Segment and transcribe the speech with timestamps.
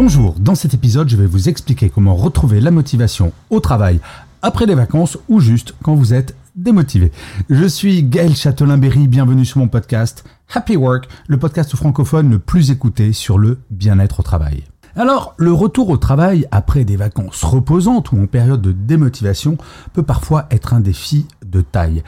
[0.00, 3.98] Bonjour, dans cet épisode, je vais vous expliquer comment retrouver la motivation au travail
[4.42, 7.10] après les vacances ou juste quand vous êtes démotivé.
[7.50, 10.24] Je suis Gaël Châtelain-Berry, bienvenue sur mon podcast
[10.54, 14.62] Happy Work, le podcast francophone le plus écouté sur le bien-être au travail.
[14.94, 19.58] Alors, le retour au travail après des vacances reposantes ou en période de démotivation
[19.94, 22.04] peut parfois être un défi de taille.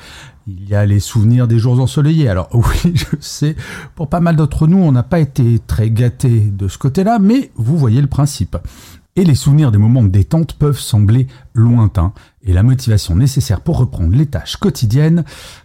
[0.58, 2.28] Il y a les souvenirs des jours ensoleillés.
[2.28, 3.54] Alors oui, je sais,
[3.94, 7.52] pour pas mal d'entre nous, on n'a pas été très gâtés de ce côté-là, mais
[7.54, 8.56] vous voyez le principe.
[9.14, 13.78] Et les souvenirs des moments de détente peuvent sembler lointains, et la motivation nécessaire pour
[13.78, 15.24] reprendre les tâches quotidiennes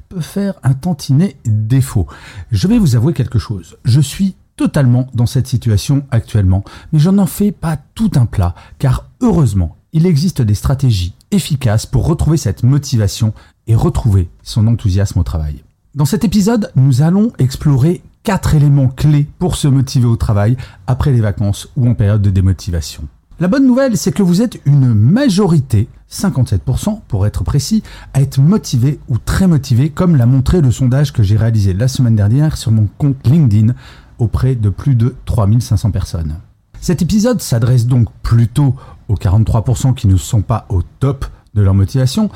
[0.10, 2.08] peut faire un tantinet défaut.
[2.52, 3.78] Je vais vous avouer quelque chose.
[3.86, 8.56] Je suis totalement dans cette situation actuellement, mais je n'en fais pas tout un plat,
[8.78, 13.34] car heureusement, il existe des stratégies efficaces pour retrouver cette motivation
[13.68, 15.64] et retrouver son enthousiasme au travail.
[15.96, 21.12] Dans cet épisode, nous allons explorer quatre éléments clés pour se motiver au travail après
[21.12, 23.08] les vacances ou en période de démotivation.
[23.40, 28.40] La bonne nouvelle, c'est que vous êtes une majorité, 57% pour être précis, à être
[28.40, 32.56] motivé ou très motivé, comme l'a montré le sondage que j'ai réalisé la semaine dernière
[32.56, 33.74] sur mon compte LinkedIn
[34.20, 36.36] auprès de plus de 3500 personnes.
[36.80, 38.76] Cet épisode s'adresse donc plutôt
[39.08, 42.30] aux 43% qui ne sont pas au top de leur motivation,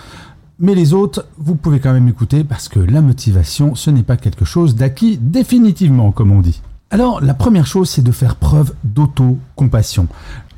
[0.60, 4.18] mais les autres, vous pouvez quand même écouter parce que la motivation, ce n'est pas
[4.18, 6.62] quelque chose d'acquis définitivement, comme on dit.
[6.92, 10.08] Alors, la première chose, c'est de faire preuve d'auto-compassion.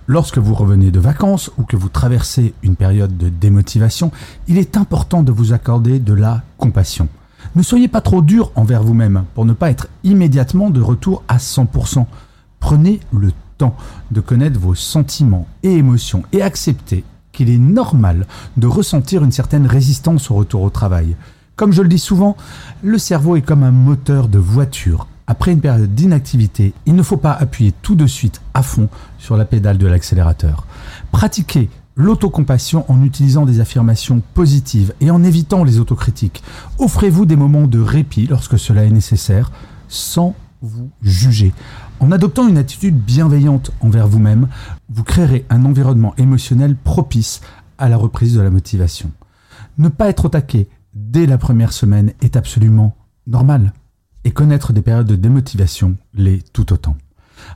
[0.07, 4.11] Lorsque vous revenez de vacances ou que vous traversez une période de démotivation,
[4.47, 7.07] il est important de vous accorder de la compassion.
[7.55, 11.38] Ne soyez pas trop dur envers vous-même pour ne pas être immédiatement de retour à
[11.38, 12.05] 100%.
[12.59, 13.31] Prenez le
[14.11, 18.27] de connaître vos sentiments et émotions et acceptez qu'il est normal
[18.57, 21.16] de ressentir une certaine résistance au retour au travail.
[21.55, 22.35] Comme je le dis souvent,
[22.81, 25.07] le cerveau est comme un moteur de voiture.
[25.27, 29.38] Après une période d'inactivité, il ne faut pas appuyer tout de suite à fond sur
[29.38, 30.66] la pédale de l'accélérateur.
[31.11, 36.44] Pratiquez l'autocompassion en utilisant des affirmations positives et en évitant les autocritiques.
[36.79, 39.51] Offrez-vous des moments de répit lorsque cela est nécessaire,
[39.88, 41.53] sans vous juger.
[41.99, 44.47] En adoptant une attitude bienveillante envers vous-même,
[44.89, 47.41] vous créerez un environnement émotionnel propice
[47.77, 49.11] à la reprise de la motivation.
[49.77, 52.95] Ne pas être attaqué dès la première semaine est absolument
[53.27, 53.73] normal.
[54.23, 56.95] Et connaître des périodes de démotivation l'est tout autant.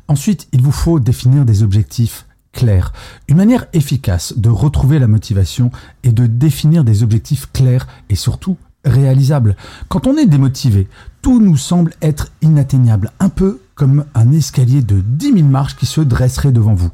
[0.08, 2.92] Ensuite, il vous faut définir des objectifs clairs.
[3.28, 5.70] Une manière efficace de retrouver la motivation
[6.04, 9.56] est de définir des objectifs clairs et surtout réalisables.
[9.90, 10.88] Quand on est démotivé,
[11.22, 15.86] tout nous semble être inatteignable, un peu comme un escalier de 10 000 marches qui
[15.86, 16.92] se dresserait devant vous.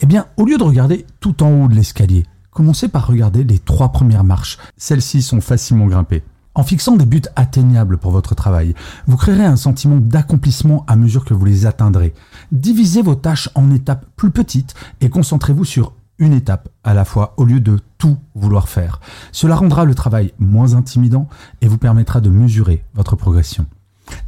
[0.00, 3.58] Eh bien, au lieu de regarder tout en haut de l'escalier, commencez par regarder les
[3.58, 4.58] trois premières marches.
[4.76, 6.22] Celles-ci sont facilement grimpées.
[6.54, 8.74] En fixant des buts atteignables pour votre travail,
[9.06, 12.12] vous créerez un sentiment d'accomplissement à mesure que vous les atteindrez.
[12.50, 17.34] Divisez vos tâches en étapes plus petites et concentrez-vous sur une étape à la fois
[17.36, 19.00] au lieu de tout vouloir faire.
[19.32, 21.28] Cela rendra le travail moins intimidant
[21.60, 23.66] et vous permettra de mesurer votre progression.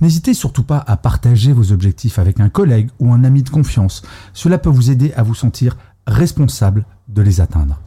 [0.00, 4.02] N'hésitez surtout pas à partager vos objectifs avec un collègue ou un ami de confiance.
[4.32, 7.80] Cela peut vous aider à vous sentir responsable de les atteindre.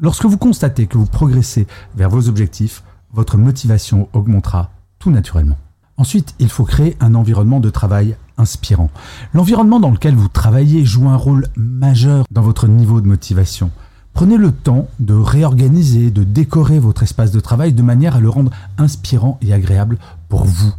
[0.00, 2.82] Lorsque vous constatez que vous progressez vers vos objectifs,
[3.12, 5.58] votre motivation augmentera tout naturellement.
[5.96, 8.90] Ensuite, il faut créer un environnement de travail inspirant.
[9.32, 13.70] L'environnement dans lequel vous travaillez joue un rôle majeur dans votre niveau de motivation.
[14.12, 18.28] Prenez le temps de réorganiser, de décorer votre espace de travail de manière à le
[18.28, 19.98] rendre inspirant et agréable
[20.28, 20.72] pour vous.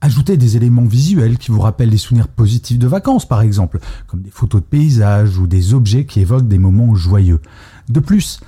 [0.00, 4.22] Ajoutez des éléments visuels qui vous rappellent des souvenirs positifs de vacances, par exemple, comme
[4.22, 7.40] des photos de paysages ou des objets qui évoquent des moments joyeux.
[7.88, 8.40] De plus,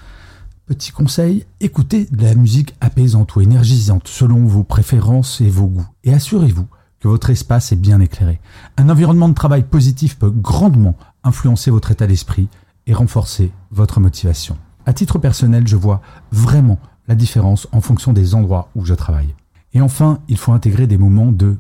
[0.71, 5.89] Petit conseil, écoutez de la musique apaisante ou énergisante selon vos préférences et vos goûts.
[6.05, 6.69] Et assurez-vous
[7.01, 8.41] que votre espace est bien éclairé.
[8.77, 10.95] Un environnement de travail positif peut grandement
[11.25, 12.47] influencer votre état d'esprit
[12.87, 14.57] et renforcer votre motivation.
[14.87, 16.79] À titre personnel, je vois vraiment
[17.09, 19.35] la différence en fonction des endroits où je travaille.
[19.75, 21.57] Et enfin, il faut intégrer des moments de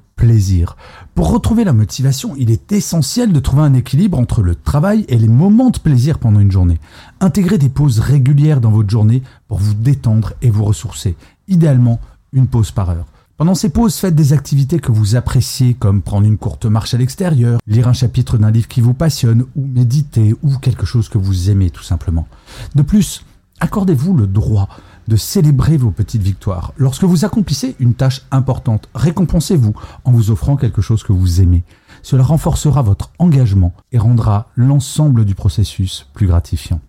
[1.15, 5.19] Pour retrouver la motivation, il est essentiel de trouver un équilibre entre le travail et
[5.19, 6.79] les moments de plaisir pendant une journée.
[7.21, 11.17] Intégrez des pauses régulières dans votre journée pour vous détendre et vous ressourcer.
[11.49, 12.01] Idéalement,
[12.33, 13.07] une pause par heure.
[13.39, 16.99] Pendant ces pauses, faites des activités que vous appréciez, comme prendre une courte marche à
[16.99, 21.17] l'extérieur, lire un chapitre d'un livre qui vous passionne, ou méditer, ou quelque chose que
[21.17, 22.29] vous aimez tout simplement.
[22.75, 23.25] De plus,
[23.61, 24.69] accordez-vous le droit
[25.11, 26.73] de célébrer vos petites victoires.
[26.77, 29.75] Lorsque vous accomplissez une tâche importante, récompensez-vous
[30.05, 31.65] en vous offrant quelque chose que vous aimez.
[32.03, 36.81] Cela renforcera votre engagement et rendra l'ensemble du processus plus gratifiant.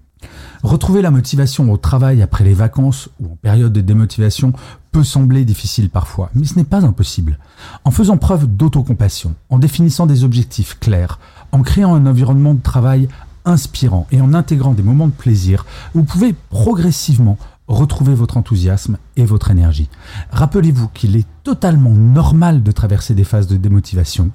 [0.61, 4.53] Retrouver la motivation au travail après les vacances ou en période de démotivation
[4.91, 7.39] peut sembler difficile parfois, mais ce n'est pas impossible.
[7.85, 11.17] En faisant preuve d'autocompassion, en définissant des objectifs clairs,
[11.51, 13.07] en créant un environnement de travail
[13.45, 15.65] inspirant et en intégrant des moments de plaisir,
[15.95, 19.89] vous pouvez progressivement retrouver votre enthousiasme et votre énergie.
[20.31, 24.31] Rappelez-vous qu'il est totalement normal de traverser des phases de démotivation,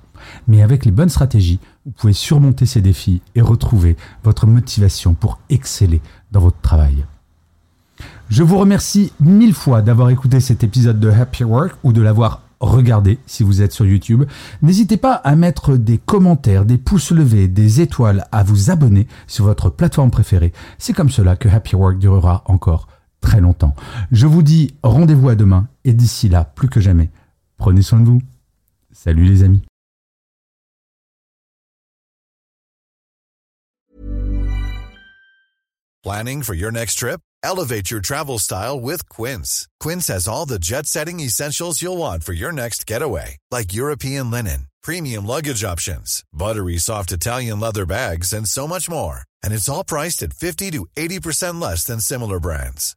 [0.49, 5.39] mais avec les bonnes stratégies, vous pouvez surmonter ces défis et retrouver votre motivation pour
[5.51, 6.01] exceller
[6.33, 7.05] dans votre travail.
[8.29, 12.43] Je vous remercie mille fois d'avoir écouté cet épisode de Happy Work ou de l'avoir
[12.61, 14.25] regardé si vous êtes sur YouTube.
[14.63, 19.45] N'hésitez pas à mettre des commentaires, des pouces levés, des étoiles, à vous abonner sur
[19.45, 20.53] votre plateforme préférée.
[20.79, 22.89] C'est comme cela que Happy Work durera encore
[23.27, 23.75] très longtemps.
[24.13, 27.11] Je vous dis rendez-vous à demain et d'ici là, plus que jamais,
[27.59, 28.23] prenez soin de vous.
[28.93, 29.63] Salut les amis.
[36.05, 37.21] Planning for your next trip?
[37.43, 39.67] Elevate your travel style with Quince.
[39.81, 44.69] Quince has all the jet-setting essentials you'll want for your next getaway, like European linen,
[44.85, 49.23] premium luggage options, buttery soft Italian leather bags, and so much more.
[49.43, 52.97] And it's all priced at 50 to 80% less than similar brands.